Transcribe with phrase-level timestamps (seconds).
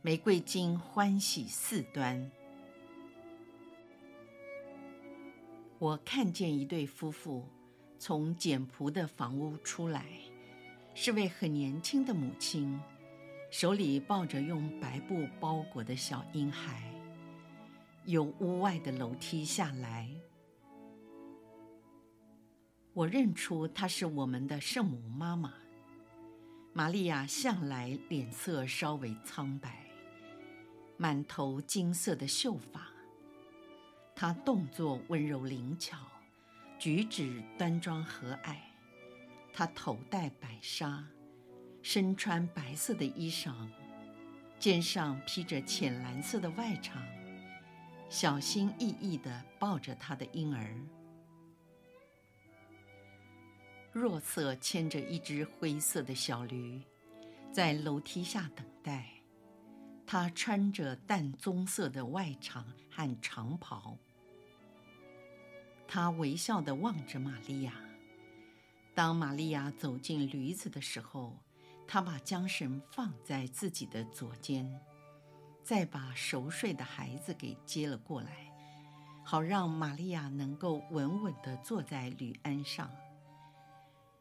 [0.00, 2.30] 玫瑰金欢喜四端。
[5.80, 7.44] 我看见一对夫妇
[7.98, 10.06] 从简朴的房屋出来，
[10.94, 12.80] 是位很年轻的母亲，
[13.50, 16.80] 手里抱着用白布包裹的小婴孩，
[18.04, 20.08] 由屋外的楼梯下来。
[22.92, 25.54] 我认出她是我们的圣母妈妈。
[26.72, 29.87] 玛利亚向来脸色稍微苍白。
[31.00, 32.88] 满头金色的秀发，
[34.16, 35.96] 她动作温柔灵巧，
[36.76, 38.56] 举止端庄和蔼。
[39.52, 41.06] 她头戴白纱，
[41.82, 43.54] 身穿白色的衣裳，
[44.58, 47.00] 肩上披着浅蓝色的外裳，
[48.08, 50.76] 小心翼翼地抱着她的婴儿。
[53.92, 56.82] 若瑟牵着一只灰色的小驴，
[57.52, 59.17] 在楼梯下等待。
[60.10, 63.98] 他穿着淡棕色的外裳和长袍。
[65.86, 67.74] 他微笑地望着玛利亚。
[68.94, 71.36] 当玛利亚走进驴子的时候，
[71.86, 74.80] 他把缰绳放在自己的左肩，
[75.62, 78.50] 再把熟睡的孩子给接了过来，
[79.22, 82.90] 好让玛利亚能够稳稳地坐在驴鞍上。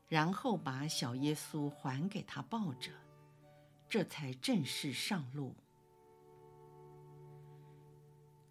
[0.10, 2.92] 然后把小耶稣还给他抱着，
[3.88, 5.56] 这才正式上路。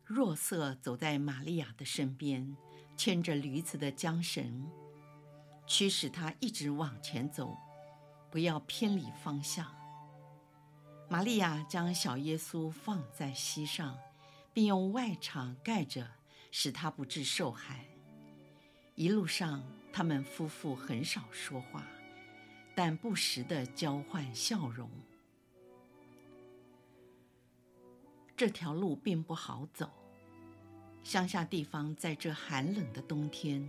[0.07, 2.57] 若瑟走在玛利亚的身边，
[2.97, 4.71] 牵着驴子的缰绳，
[5.67, 7.59] 驱使他一直往前走，
[8.31, 9.67] 不要偏离方向。
[11.09, 13.99] 玛利亚将小耶稣放在膝上，
[14.53, 16.09] 并用外裳盖着，
[16.53, 17.81] 使他不致受寒。
[18.95, 19.61] 一路上，
[19.93, 21.85] 他们夫妇很少说话，
[22.77, 24.89] 但不时地交换笑容。
[28.37, 29.91] 这条路并不好走，
[31.03, 33.67] 乡下地方在这寒冷的冬天，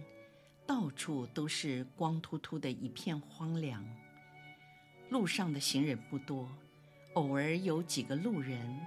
[0.66, 3.81] 到处都是光秃秃的一片荒凉。
[5.09, 6.50] 路上的行人不多，
[7.13, 8.78] 偶尔有几个路人，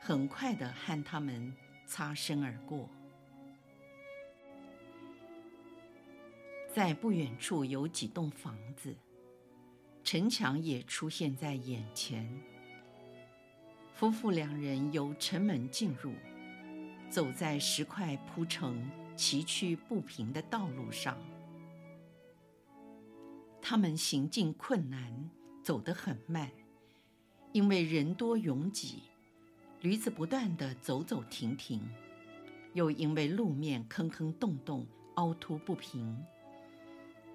[0.00, 1.54] 很快地和他们
[1.84, 2.88] 擦身而过。
[6.72, 8.96] 在不远处有几栋房子，
[10.02, 12.26] 城墙也出现在眼前。
[13.96, 16.12] 夫妇两人由城门进入，
[17.08, 18.86] 走在石块铺成、
[19.16, 21.16] 崎岖不平的道路上。
[23.62, 25.30] 他们行进困难，
[25.62, 26.50] 走得很慢，
[27.52, 29.04] 因为人多拥挤，
[29.80, 31.80] 驴子不断地走走停停，
[32.74, 36.22] 又因为路面坑坑洞洞、凹凸不平，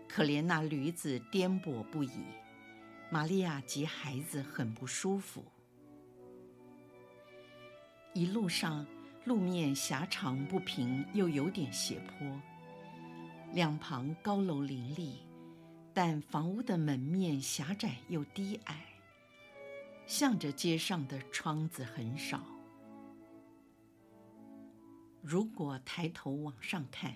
[0.08, 2.20] 可怜那驴子颠簸不已，
[3.10, 5.44] 玛利亚及孩子很不舒服。
[8.14, 8.86] 一路上，
[9.24, 12.42] 路面狭长不平，又有点斜坡，
[13.54, 15.20] 两旁高楼林立，
[15.94, 18.86] 但房屋的门面狭窄又低矮，
[20.06, 22.44] 向着街上的窗子很少。
[25.22, 27.16] 如果抬头往上看，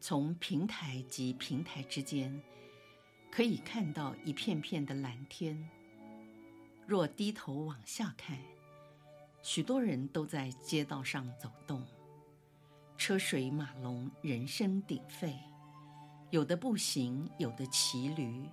[0.00, 2.40] 从平台及平台之间，
[3.30, 5.68] 可以看到一片片的蓝天。
[6.86, 8.38] 若低头往下看，
[9.40, 11.82] 许多人都在街道上走动，
[12.96, 15.34] 车水马龙，人声鼎沸，
[16.30, 18.50] 有的步行，有的骑驴，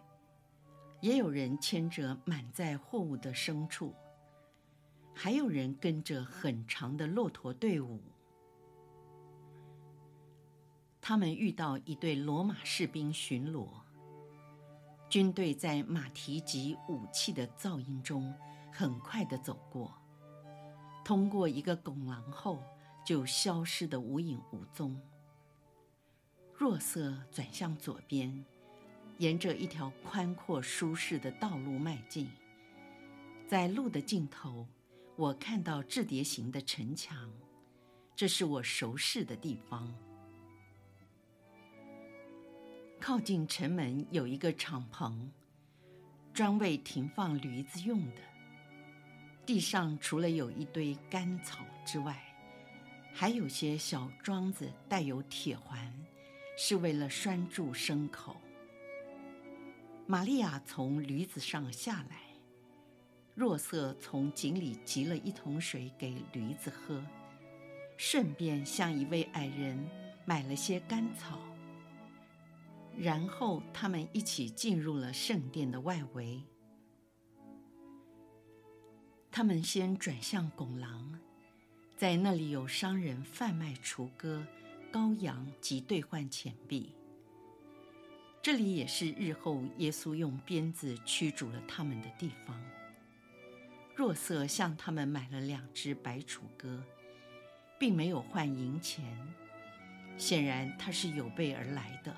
[1.02, 3.94] 也有人牵着满载货物的牲畜，
[5.14, 8.00] 还有人跟着很长的骆驼队伍。
[11.02, 13.68] 他们遇到一队罗马士兵巡逻，
[15.10, 18.34] 军队在马蹄及武器的噪音中
[18.72, 19.92] 很快地走过。
[21.06, 22.64] 通过一个拱廊后，
[23.06, 25.00] 就消失得无影无踪。
[26.58, 28.44] 若瑟转向左边，
[29.20, 32.28] 沿着一条宽阔舒适的道路迈进。
[33.48, 34.66] 在路的尽头，
[35.16, 37.32] 我看到雉蝶形的城墙，
[38.16, 39.94] 这是我熟识的地方。
[43.00, 45.30] 靠近城门有一个敞篷，
[46.34, 48.35] 专为停放驴子用的。
[49.46, 52.20] 地上除了有一堆干草之外，
[53.14, 55.94] 还有些小桩子带有铁环，
[56.58, 58.36] 是为了拴住牲口。
[60.08, 62.22] 玛利亚从驴子上下来，
[63.36, 67.04] 若瑟从井里汲了一桶水给驴子喝，
[67.98, 69.78] 顺便向一位矮人
[70.26, 71.40] 买了些干草。
[72.98, 76.42] 然后他们一起进入了圣殿的外围。
[79.36, 81.20] 他们先转向拱廊，
[81.98, 84.42] 在那里有商人贩卖雏鸽、
[84.94, 86.96] 羔羊及兑换钱币。
[88.42, 92.58] 这里也是日后耶稣用鞭子驱逐了他们的地方。
[93.94, 96.82] 若瑟向他们买了两只白雏鸽，
[97.78, 99.04] 并没有换银钱，
[100.18, 102.16] 显然他是有备而来的。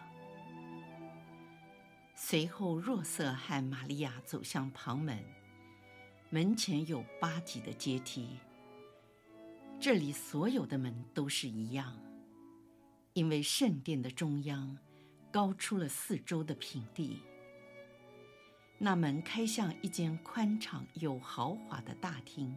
[2.14, 5.18] 随后，若瑟和玛利亚走向旁门。
[6.30, 8.38] 门前有八级的阶梯，
[9.80, 11.98] 这里所有的门都是一样，
[13.14, 14.78] 因为圣殿的中央
[15.32, 17.22] 高出了四周的平地。
[18.78, 22.54] 那门开向一间宽敞又豪华的大厅，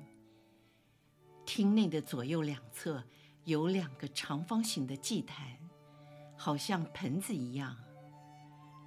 [1.46, 3.04] 厅内的左右两侧
[3.44, 5.56] 有两个长方形的祭坛，
[6.36, 7.76] 好像盆子一样，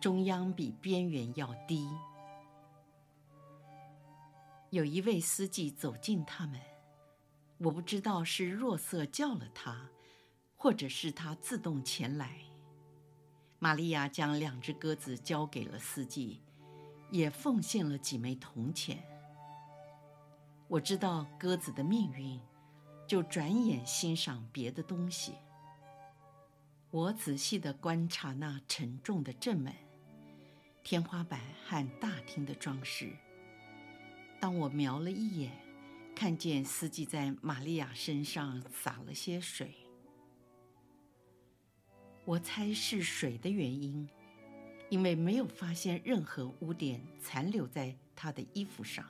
[0.01, 1.88] 中央比边缘要低。
[4.74, 6.60] 有一位司机走近他们，
[7.60, 9.88] 我不知道是若瑟叫了他，
[10.58, 12.40] 或者是他自动前来。
[13.60, 16.42] 玛利亚将两只鸽子交给了司机，
[17.12, 18.98] 也奉献了几枚铜钱。
[20.68, 22.42] 我知道鸽子的命运，
[23.06, 25.36] 就转眼欣赏别的东西。
[26.90, 29.72] 我仔细地观察那沉重的正门、
[30.84, 33.16] 天花板和大厅的装饰。
[34.44, 35.54] 当我瞄了一眼，
[36.13, 39.74] 看见司机在玛利亚身上洒了些水，
[42.25, 44.06] 我猜是水的原因，
[44.90, 49.06] 因为没有发现任何污点残留在她的衣服上。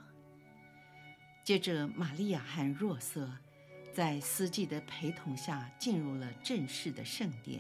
[1.44, 3.28] 接着，玛利亚和若瑟
[3.92, 7.60] 在司机的陪同下进入了正式的圣殿。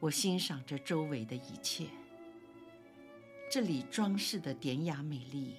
[0.00, 1.88] 我欣赏着周围的一切，
[3.50, 5.56] 这里装饰的典雅美丽。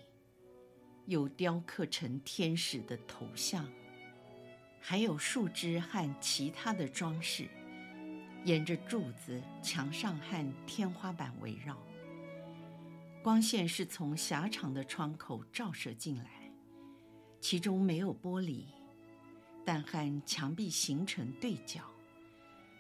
[1.06, 3.68] 有雕刻成天使的头像，
[4.80, 7.48] 还有树枝和其他的装饰，
[8.46, 11.78] 沿着柱子、墙上和天花板围绕。
[13.22, 16.52] 光线是从狭长的窗口照射进来，
[17.40, 18.66] 其中没有玻璃，
[19.66, 21.82] 但和墙壁形成对角。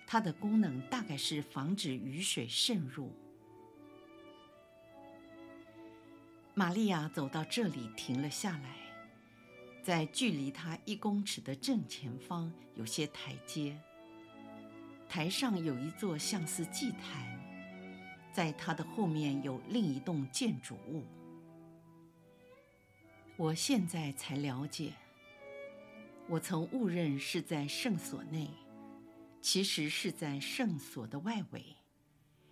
[0.06, 3.12] 它的功能大概是防止雨水渗入。
[6.56, 8.76] 玛利亚走到这里，停了下来。
[9.82, 13.76] 在距离她一公尺的正前方有些台阶，
[15.10, 17.40] 台上有一座像是祭坛，
[18.32, 21.04] 在它的后面有另一栋建筑物。
[23.36, 24.94] 我现在才了解，
[26.30, 28.48] 我曾误认是在圣所内，
[29.42, 31.76] 其实是在圣所的外围，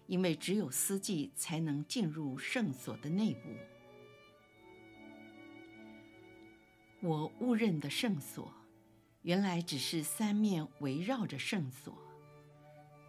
[0.08, 3.50] 因为只有司祭才能进入圣所的内部。
[7.04, 8.54] 我误认的圣所，
[9.24, 11.98] 原来只是三面围绕着圣所，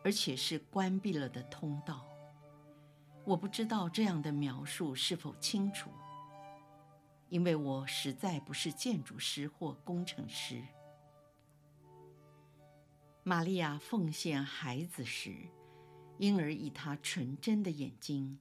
[0.02, 2.06] 而且是关闭了的通道。
[3.24, 5.90] 我不知道这样的描述是否清楚，
[7.28, 10.62] 因为我实在不是建筑师或工程师。
[13.22, 15.36] 玛利亚奉献孩子时，
[16.16, 18.38] 婴儿以他纯真的眼睛，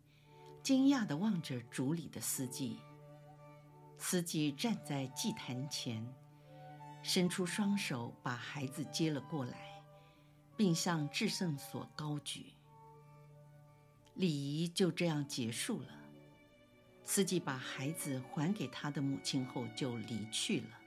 [0.64, 2.80] 惊讶地望着主里的司祭。
[4.04, 6.04] 司机站在祭坛前，
[7.04, 9.84] 伸出双手把孩子接了过来，
[10.58, 12.48] 并向至圣所高举。
[14.16, 15.90] 礼仪就这样结束了。
[17.04, 20.80] 司机把孩子还给他的母亲后就离去了。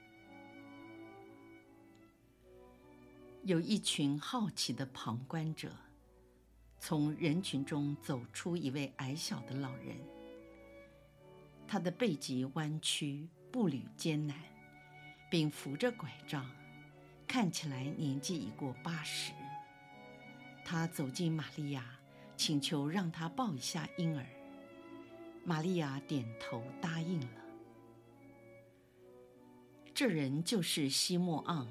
[3.43, 5.71] 有一群好奇的旁观者，
[6.79, 10.14] 从人群中走出一位矮小的老人。
[11.67, 14.37] 他的背脊弯曲，步履艰难，
[15.29, 16.49] 并扶着拐杖，
[17.27, 19.31] 看起来年纪已过八十。
[20.63, 21.83] 他走进玛利亚，
[22.37, 24.25] 请求让他抱一下婴儿。
[25.43, 27.27] 玛利亚点头答应了。
[29.93, 31.67] 这人就是西莫盎。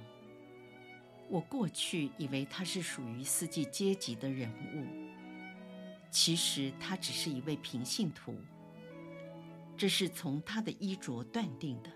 [1.28, 4.86] 我过去以为他是属于司祭阶级的人物，
[6.10, 8.36] 其实他只是一位平信徒。
[9.76, 11.90] 这是从他的衣着断定的。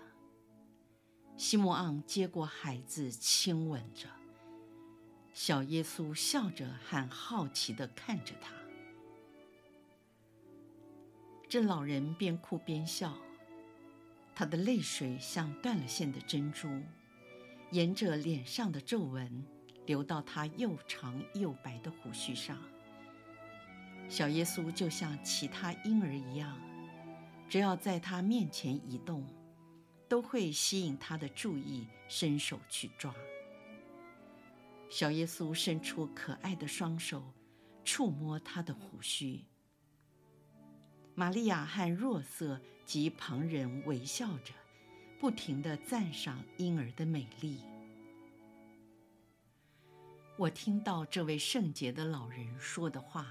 [1.37, 4.07] 西莫盎接过孩子，亲吻着。
[5.33, 8.51] 小耶稣笑着，很好奇地看着他。
[11.47, 13.17] 这老人边哭边笑，
[14.35, 16.67] 他的泪水像断了线的珍珠，
[17.71, 19.45] 沿着脸上的皱纹
[19.85, 22.57] 流到他又长又白的胡须上。
[24.09, 26.59] 小耶稣就像其他婴儿一样，
[27.49, 29.25] 只要在他面前移动，
[30.07, 33.13] 都会吸引他的注意，伸手去抓。
[34.87, 37.23] 小耶稣伸出可爱的双手，
[37.83, 39.43] 触摸他的胡须。
[41.15, 44.53] 玛利亚和若瑟及旁人微笑着，
[45.19, 47.61] 不停地赞赏婴儿的美丽。
[50.37, 53.27] 我听到这位圣洁的老人说的话，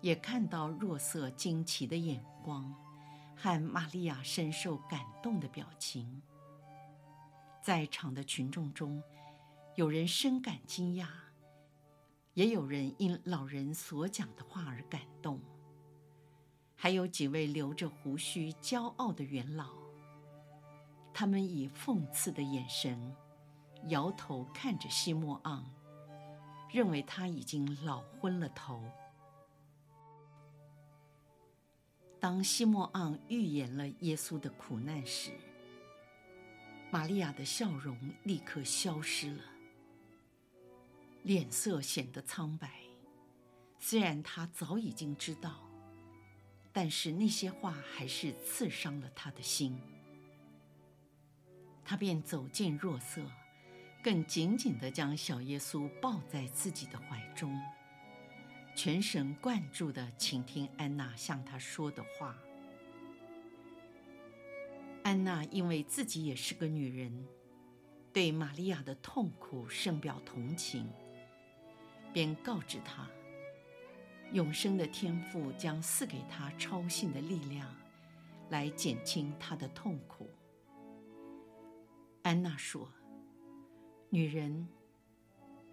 [0.00, 2.72] 也看到若瑟惊奇的眼光
[3.40, 6.20] 和玛利亚深受感动的表情。
[7.62, 9.00] 在场的群众中，
[9.76, 11.06] 有人深感惊讶，
[12.34, 15.40] 也有人因老人所讲的话而感动，
[16.74, 19.70] 还有几位留着胡须、骄傲的元老，
[21.14, 23.14] 他们以讽刺的眼神
[23.86, 25.64] 摇头看着西莫昂，
[26.72, 28.82] 认为他已经老昏了头。
[32.20, 35.30] 当西莫盎预言了耶稣的苦难时，
[36.90, 39.42] 玛利亚的笑容立刻消失了。
[41.22, 42.80] 脸色显得苍白，
[43.78, 45.62] 虽然他早已经知道，
[46.72, 49.78] 但是那些话还是刺伤了他的心。
[51.84, 53.22] 他便走近若瑟，
[54.02, 57.56] 更紧紧地将小耶稣抱在自己的怀中，
[58.78, 62.38] 全神贯注地倾听安娜向他说的话。
[65.02, 67.26] 安娜因为自己也是个女人，
[68.12, 70.88] 对玛利亚的痛苦深表同情。
[72.12, 73.10] 便告知他，
[74.32, 77.74] 永生的天父将赐给他超性的力量，
[78.48, 80.30] 来减轻他的痛苦。
[82.22, 82.88] 安娜说
[84.08, 84.68] ：“女人，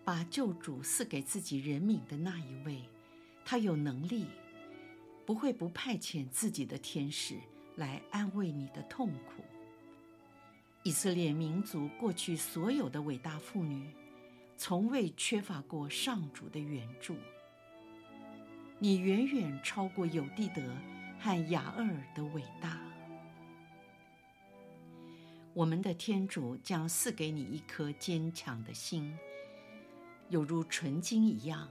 [0.03, 2.81] 把救主赐给自己人民的那一位，
[3.45, 4.25] 他有能力，
[5.25, 7.39] 不会不派遣自己的天使
[7.77, 9.43] 来安慰你的痛苦。
[10.83, 13.89] 以色列民族过去所有的伟大妇女。”
[14.57, 17.17] 从未缺乏过上主的援助。
[18.79, 20.61] 你远远超过有地德
[21.19, 21.85] 和雅尔
[22.15, 22.79] 的伟大。
[25.53, 29.13] 我们的天主将赐给你一颗坚强的心，
[30.29, 31.69] 犹如纯金一样，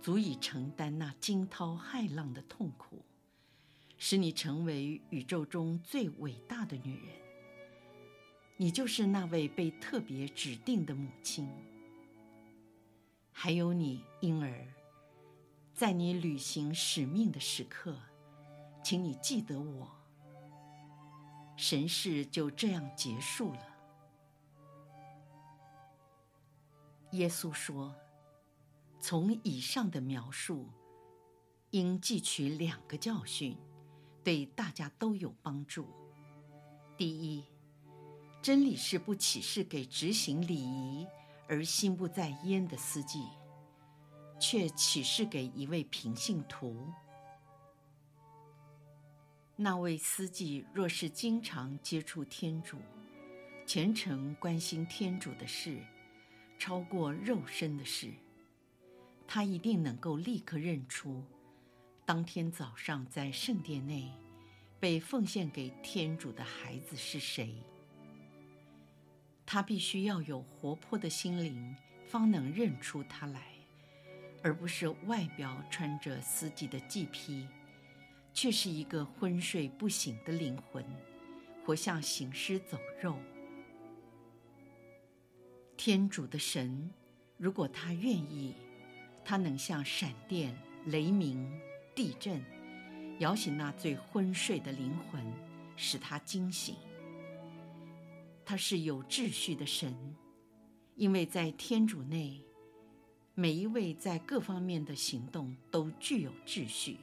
[0.00, 3.04] 足以承担那惊涛骇浪的痛苦，
[3.98, 7.16] 使你成为宇宙中最伟大的女人。
[8.56, 11.48] 你就是那位被特别指定的母亲。
[13.32, 14.66] 还有你，婴儿，
[15.74, 17.96] 在你履行使命的时刻，
[18.82, 19.88] 请你记得我。
[21.56, 23.76] 神事就这样结束了。
[27.12, 27.94] 耶稣说
[29.00, 30.68] ：“从以上的描述，
[31.70, 33.56] 应汲取两个教训，
[34.22, 35.86] 对大家都有帮助。
[36.96, 37.44] 第一，
[38.42, 41.06] 真理是不启示给执行礼仪。”
[41.50, 43.26] 而心不在焉的司机，
[44.38, 46.92] 却启示给一位平信徒。
[49.56, 52.76] 那位司机若是经常接触天主，
[53.64, 55.82] 虔诚关心天主的事，
[56.58, 58.12] 超过肉身的事，
[59.30, 61.22] 他一定能够立刻认出，
[62.06, 64.10] 当天早上在圣殿内
[64.80, 67.54] 被奉献给天主的孩子是谁。
[69.44, 73.52] 他必须要有活泼的心灵，方能认出他来，
[74.42, 77.46] 而不是外表穿着司祭的祭披，
[78.32, 80.82] 却是一个昏睡不醒的灵魂，
[81.66, 83.18] 活像行尸走肉。
[85.76, 86.90] 天主的神，
[87.36, 88.54] 如果他愿意，
[89.28, 90.56] 他能像闪电、
[90.86, 91.60] 雷鸣、
[91.94, 92.42] 地震，
[93.18, 95.22] 摇醒那最昏睡的灵魂，
[95.76, 96.74] 使他惊醒。
[98.42, 99.94] 他是有秩序的神，
[100.94, 102.42] 因为在天主内，
[103.34, 106.96] 每一位在各方面的行动都具有秩序。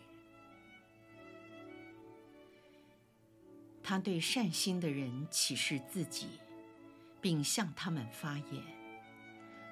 [3.83, 6.25] 他对善心的人启示自己，
[7.21, 8.63] 并向他们发言，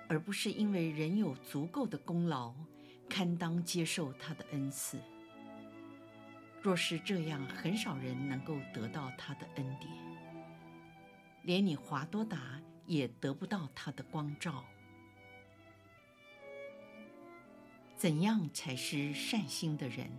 [0.08, 2.54] 而不是因为人有足够的功劳，
[3.10, 5.00] 堪当接受他的恩赐。
[6.62, 9.92] 若是这样，很少人能够得到他的恩典。
[11.44, 14.64] 连你华多达也得不到他的光照。
[17.96, 20.10] 怎样才是善心的人？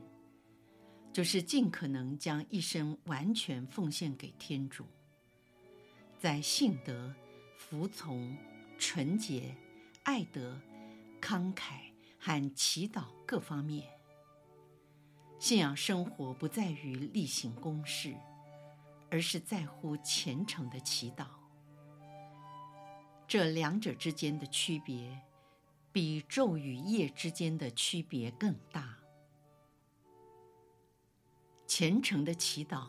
[1.12, 4.84] 就是尽可能将一生完全奉献给天主，
[6.18, 7.14] 在信德、
[7.56, 8.36] 服从、
[8.76, 9.54] 纯洁、
[10.04, 10.60] 爱德、
[11.18, 11.80] 慷慨
[12.18, 13.88] 和祈祷各方面。
[15.38, 18.14] 信仰生活不在于例行公事，
[19.10, 21.26] 而是在乎虔诚的祈祷。
[23.26, 25.18] 这两者之间的区别，
[25.90, 28.98] 比昼与夜之间的区别更大。
[31.66, 32.88] 虔诚的祈祷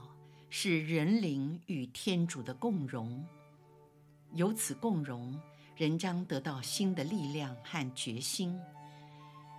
[0.49, 3.25] 是人灵与天主的共融，
[4.33, 5.39] 由此共融，
[5.75, 8.59] 人将得到新的力量和决心，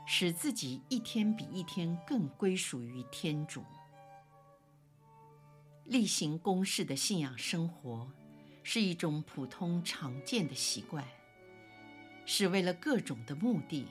[0.06, 3.62] 使自己一天比一天更归属于天主。
[5.84, 8.10] 例行公事的信仰生活
[8.62, 11.04] 是一种普通常见的习惯。
[12.28, 13.86] 是为了各种的目的，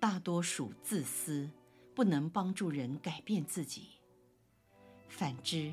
[0.00, 1.48] 大多数自私，
[1.94, 3.90] 不能帮助人改变自己。
[5.06, 5.72] 反之，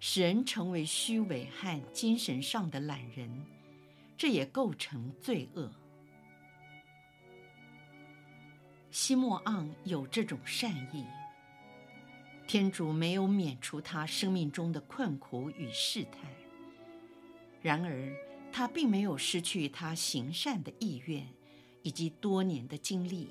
[0.00, 3.44] 使人成为虚伪和精神上的懒人，
[4.22, 5.68] 这也构成罪恶。
[8.92, 11.04] 西莫盎有这种善意，
[12.46, 16.20] 天主没有免除他生命中的困苦与试探，
[17.60, 18.14] 然而。
[18.52, 21.26] 他并没有失去他行善的意愿，
[21.82, 23.30] 以及多年的经历，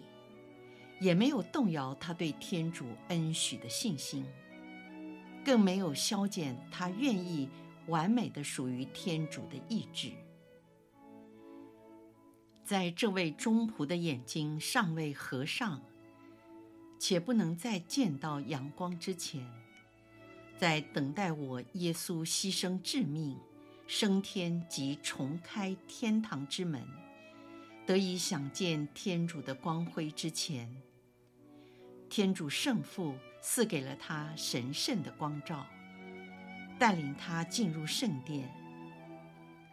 [1.00, 4.26] 也没有动摇他对天主恩许的信心，
[5.46, 7.48] 更没有消减他愿意
[7.88, 10.12] 完美的属于天主的意志。
[12.72, 15.82] 在这位忠仆的眼睛尚未合上，
[16.98, 19.46] 且不能再见到阳光之前，
[20.58, 23.38] 在等待我耶稣牺牲致命。
[23.88, 26.82] 升天及重开天堂之门，
[27.86, 30.74] 得以想见天主的光辉之前，
[32.10, 35.68] 天主圣父赐给了他神圣的光照，
[36.80, 38.50] 带领他进入圣殿，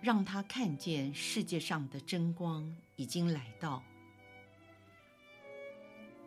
[0.02, 3.82] 让他看见世界上的真光已经来到。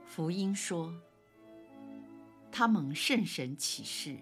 [0.07, 0.91] 福音说，
[2.51, 4.17] 他蒙圣神启示。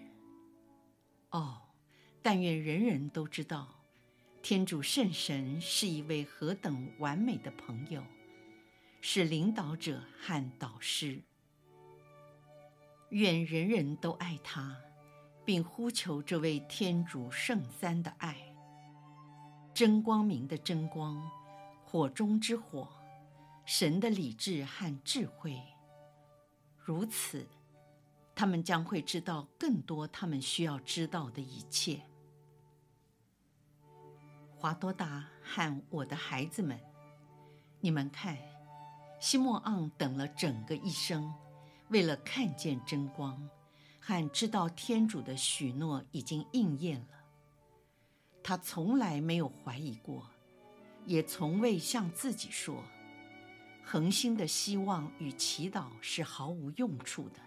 [1.29, 1.61] 哦。
[2.21, 3.81] 但愿人人都知道，
[4.41, 8.03] 天主圣神是一位何等完美的朋友，
[8.99, 11.21] 是领导者和导师。
[13.11, 14.75] 愿人人都爱他，
[15.45, 18.53] 并呼求这位天主圣三的爱，
[19.73, 21.25] 真光明的真光，
[21.91, 22.87] 火中之火，
[23.65, 25.59] 神的理智和智慧。
[26.77, 27.47] 如此，
[28.35, 31.99] 他们将会知道更多他们需要知道的一切。
[34.55, 36.79] 华多达和我的孩子们，
[37.79, 38.37] 你们看，
[39.19, 41.33] 西莫昂等了整个一生，
[41.87, 43.49] 为了看见真光，
[43.99, 47.17] 和知道天主的许诺已经应验了。
[48.43, 50.29] 他从来没有怀疑过，
[51.05, 52.83] 也从未向自己说，
[53.83, 57.39] 恒心的希望与祈祷是毫无用处的。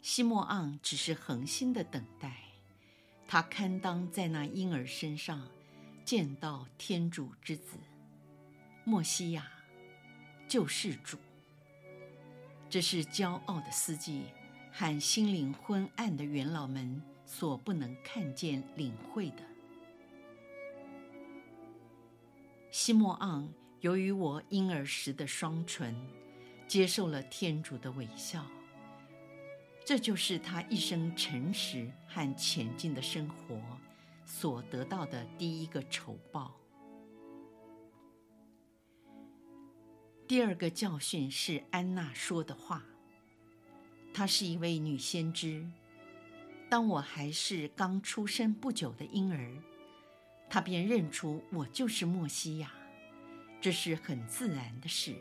[0.00, 2.36] 西莫盎只是恒心的等待。
[3.28, 5.48] 他堪当在那婴儿身上
[6.04, 7.78] 见到天主之子，
[8.84, 9.48] 默西亚，
[10.46, 11.16] 救世主。
[12.68, 14.24] 这是骄傲的司机
[14.72, 19.51] 和心灵昏暗的元老们所不能看见领会的。
[22.72, 23.46] 西莫昂，
[23.80, 25.94] 由于我婴儿时的双唇，
[26.66, 28.46] 接受了天主的微笑。
[29.84, 33.60] 这就是他一生诚实和前进的生活
[34.24, 36.56] 所得到的第一个酬报。
[40.26, 42.82] 第二个教训是安娜说的话。
[44.14, 45.62] 她是一位女先知。
[46.70, 49.62] 当我还是刚出生不久的婴儿，
[50.52, 52.70] 他便认出我就是默西亚。
[53.58, 55.16] 这是很自然的事，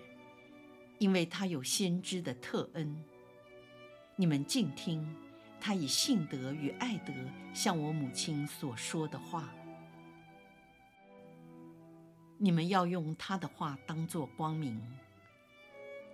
[1.00, 3.02] 因为他有先知的特恩。
[4.18, 5.08] 你们静听，
[5.58, 7.14] 他以信德与爱德
[7.54, 9.50] 向我母亲所说的话。
[12.38, 14.82] 你们要用他的话当作光明，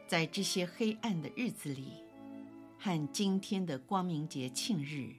[0.06, 2.03] 在这些黑暗的日子里，
[2.77, 5.15] 和今天的光明节庆日，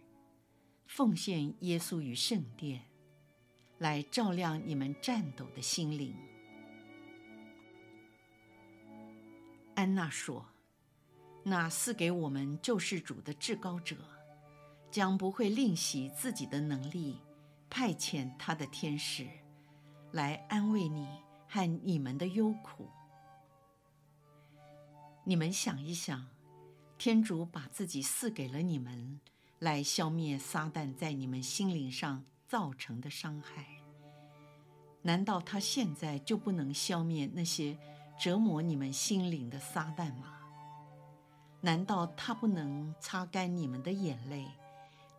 [0.87, 2.83] 奉献耶稣于圣殿，
[3.79, 6.14] 来照亮你们颤抖的心灵。
[9.75, 10.45] 安娜说。
[11.45, 13.97] 那赐给我们救世主的至高者，
[14.91, 17.17] 将不会吝惜自己的能力，
[17.71, 19.27] 派遣他的天使
[20.12, 21.09] 来安慰你
[21.49, 22.91] 和你们的忧苦。
[25.25, 26.27] 你们想一想，
[26.99, 29.19] 天主把自己赐给了你们，
[29.61, 33.67] 来消灭撒旦在你们心灵上造成的伤害。
[35.03, 37.79] 难道他现在就不能消灭那些
[38.19, 40.35] 折磨你们心灵的撒旦吗？
[41.61, 44.47] 难道他不能擦干你们的眼泪，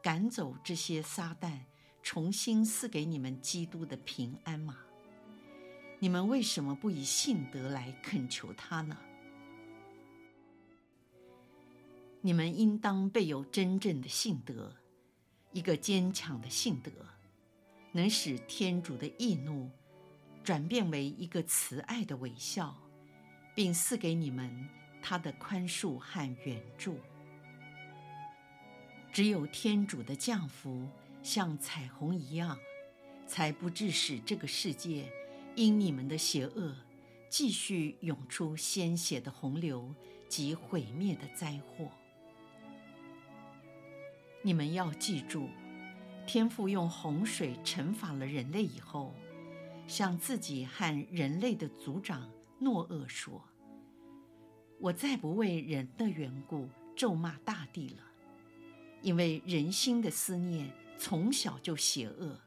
[0.02, 1.60] 赶走这些撒旦，
[2.02, 4.78] 重新赐给你们基督的平安吗？
[6.00, 8.98] 你们为什么不以信德来恳求他呢？
[12.22, 14.76] 你们应当备有真正的信德，
[15.52, 16.92] 一个坚强的信德，
[17.92, 19.70] 能使天主的义怒
[20.44, 22.76] 转变为一个慈爱的微笑，
[23.56, 24.68] 并赐给你们
[25.02, 27.00] 他的宽恕和援助。
[29.12, 30.88] 只有天主的降福
[31.24, 32.58] 像彩虹一样，
[33.26, 35.12] 才不致使这个世界
[35.56, 36.76] 因你们的邪恶
[37.28, 39.94] 继续涌出鲜血的洪流
[40.28, 41.90] 及毁灭的灾祸。
[44.42, 45.50] 你们要记住，
[46.32, 49.16] 天父用洪水惩罚了人类以后，
[49.88, 53.44] 向自己和人类的族长诺厄说
[54.80, 58.04] ：“我再不为人的缘故咒骂大地了，
[59.02, 62.40] 因为人心的思念从小就邪恶。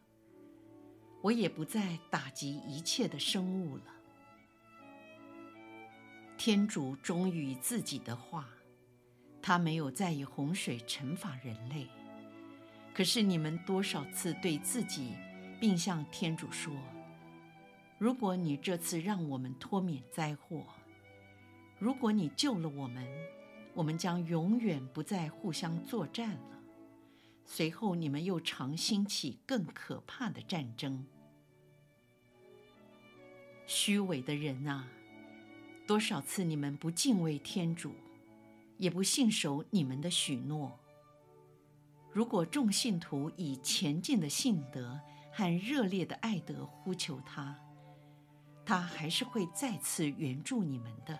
[1.21, 3.87] 我也不再打击一切的生物了。”
[6.39, 8.49] 天主忠于自己的话。
[9.45, 11.89] 他没有再以洪水惩罚人类，
[12.95, 15.15] 可是你们多少次对自己，
[15.59, 16.73] 并向天主说
[17.99, 20.67] ：“如果你这次让我们脱免灾祸，
[21.79, 23.07] 如果你救了我们，
[23.75, 26.61] 我们将永远不再互相作战了。”
[27.45, 31.05] 随后你们又常兴起更可怕的战争。
[33.67, 34.87] 虚伪的人啊，
[35.87, 37.93] 多少次你们不敬畏天主，
[38.79, 40.79] 也不信守你们的许诺。
[42.13, 45.01] 如果众信徒以虔敬的信德
[45.33, 47.59] 和热烈的爱德呼求他，
[48.67, 51.19] 他还是会再次援助你们的。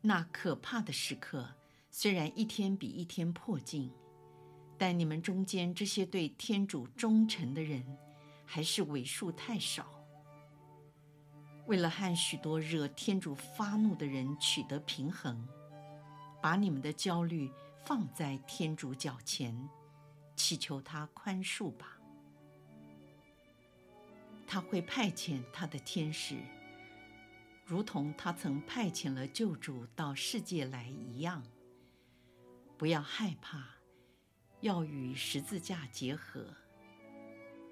[0.00, 1.46] 那可怕的时刻
[1.90, 3.92] 虽然一天比一天迫近，
[4.78, 7.84] 但你们中间这些对天主忠诚的人，
[8.46, 9.86] 还是为数太少。
[11.66, 15.46] 为了和许多惹天主发怒的人取得平衡，
[16.40, 17.50] 把你们的焦虑
[17.84, 19.68] 放在天主脚前，
[20.34, 21.98] 祈求他宽恕吧。
[24.46, 26.36] 他会派遣他的天使，
[27.64, 31.42] 如同他曾派遣了救主到世界来一样。
[32.78, 33.64] 不要害怕，
[34.60, 36.54] 要与十字架结合。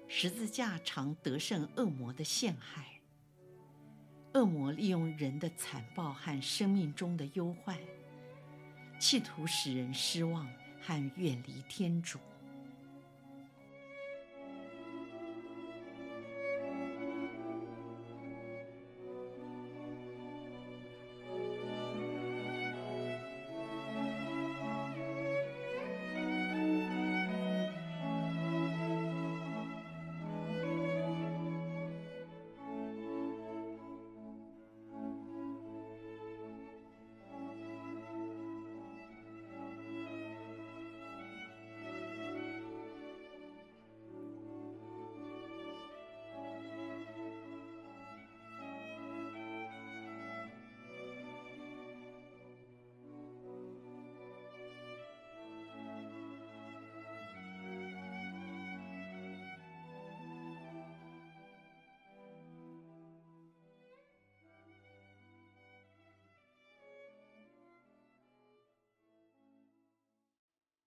[0.07, 2.99] 十字架常得胜恶魔的陷害。
[4.33, 7.79] 恶魔利用人的残暴和生命中的忧患，
[9.07, 10.47] 企图使人失望
[10.81, 12.17] 和远离天主。